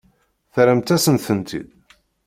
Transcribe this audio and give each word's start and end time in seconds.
Terramt-asen-tent-id. 0.53 1.69